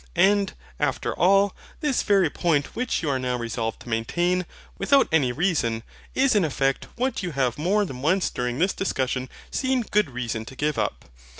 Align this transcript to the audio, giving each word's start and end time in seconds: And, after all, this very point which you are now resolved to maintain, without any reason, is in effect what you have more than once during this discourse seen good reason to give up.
And, 0.15 0.53
after 0.79 1.13
all, 1.13 1.55
this 1.81 2.01
very 2.01 2.31
point 2.31 2.75
which 2.75 3.03
you 3.03 3.09
are 3.11 3.19
now 3.19 3.37
resolved 3.37 3.81
to 3.81 3.89
maintain, 3.89 4.47
without 4.79 5.07
any 5.11 5.31
reason, 5.31 5.83
is 6.15 6.33
in 6.33 6.43
effect 6.43 6.87
what 6.95 7.21
you 7.21 7.33
have 7.33 7.59
more 7.59 7.85
than 7.85 8.01
once 8.01 8.31
during 8.31 8.57
this 8.57 8.73
discourse 8.73 9.15
seen 9.51 9.83
good 9.91 10.09
reason 10.09 10.43
to 10.45 10.55
give 10.55 10.79
up. 10.79 11.05